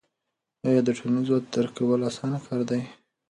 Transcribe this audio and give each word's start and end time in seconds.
آیا 0.67 0.81
د 0.85 0.89
ټولنیز 0.97 1.27
وضعیت 1.29 1.45
درک 1.53 1.71
کول 1.77 1.99
اسانه 2.09 2.39
کار 2.45 2.61
دی؟ 2.69 2.81